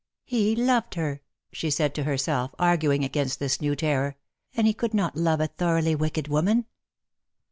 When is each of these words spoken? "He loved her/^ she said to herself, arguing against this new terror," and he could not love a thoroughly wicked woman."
"He 0.23 0.55
loved 0.55 0.93
her/^ 0.93 1.19
she 1.51 1.69
said 1.69 1.93
to 1.93 2.05
herself, 2.05 2.55
arguing 2.57 3.03
against 3.05 3.37
this 3.37 3.61
new 3.61 3.75
terror," 3.75 4.15
and 4.57 4.65
he 4.65 4.73
could 4.73 4.95
not 4.95 5.15
love 5.15 5.39
a 5.41 5.45
thoroughly 5.45 5.93
wicked 5.93 6.27
woman." 6.27 6.65